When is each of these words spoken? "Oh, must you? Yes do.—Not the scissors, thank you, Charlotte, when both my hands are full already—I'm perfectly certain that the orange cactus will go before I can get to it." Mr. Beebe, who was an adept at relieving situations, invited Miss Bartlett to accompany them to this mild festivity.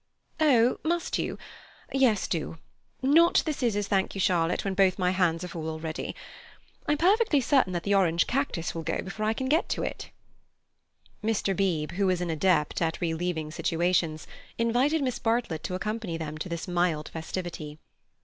"Oh, 0.39 0.79
must 0.83 1.19
you? 1.19 1.37
Yes 1.93 2.27
do.—Not 2.27 3.43
the 3.45 3.53
scissors, 3.53 3.87
thank 3.87 4.15
you, 4.15 4.19
Charlotte, 4.19 4.65
when 4.65 4.73
both 4.73 4.97
my 4.97 5.11
hands 5.11 5.43
are 5.43 5.47
full 5.47 5.69
already—I'm 5.69 6.97
perfectly 6.97 7.39
certain 7.39 7.71
that 7.73 7.83
the 7.83 7.93
orange 7.93 8.25
cactus 8.25 8.73
will 8.73 8.81
go 8.81 9.03
before 9.03 9.27
I 9.27 9.33
can 9.33 9.47
get 9.47 9.69
to 9.69 9.83
it." 9.83 10.09
Mr. 11.23 11.55
Beebe, 11.55 11.97
who 11.97 12.07
was 12.07 12.19
an 12.19 12.31
adept 12.31 12.81
at 12.81 12.99
relieving 12.99 13.51
situations, 13.51 14.25
invited 14.57 15.03
Miss 15.03 15.19
Bartlett 15.19 15.61
to 15.65 15.75
accompany 15.75 16.17
them 16.17 16.35
to 16.39 16.49
this 16.49 16.67
mild 16.67 17.09
festivity. 17.09 17.77